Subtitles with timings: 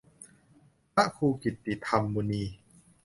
[0.93, 2.43] พระครูกิตติธรรมมุนี